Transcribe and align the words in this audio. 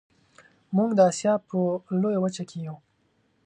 موږ 0.75 0.89
د 0.95 0.99
اسیا 1.09 1.33
په 1.47 1.59
لویه 2.01 2.19
وچه 2.21 2.43
کې 2.49 2.57
یو 2.67 2.75